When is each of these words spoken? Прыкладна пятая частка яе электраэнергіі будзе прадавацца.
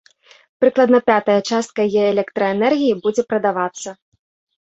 Прыкладна 0.61 0.99
пятая 1.09 1.35
частка 1.57 1.81
яе 1.99 2.07
электраэнергіі 2.15 2.97
будзе 3.03 3.21
прадавацца. 3.35 3.89